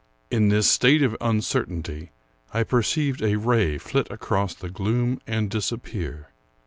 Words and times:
In 0.31 0.49
this 0.49 0.67
state 0.67 1.03
of 1.03 1.15
uncertainty, 1.21 2.09
I 2.55 2.63
perceived 2.63 3.21
a 3.21 3.35
ray 3.37 3.77
flit 3.77 4.09
across 4.09 4.55
the 4.55 4.67
gloom 4.71 5.21
and 5.27 5.47
disappear. 5.47 6.29